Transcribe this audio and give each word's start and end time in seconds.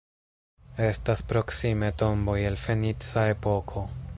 Estas 0.85 1.21
proksime 1.33 1.91
tomboj 2.03 2.39
el 2.51 2.59
fenica 2.65 3.29
epoko. 3.37 3.89